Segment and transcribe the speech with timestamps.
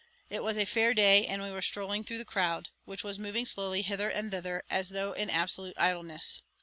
[0.31, 3.45] It was a fair day, and we were strolling through the crowd, which was moving
[3.45, 6.41] slowly hither and thither, as though in absolute idleness.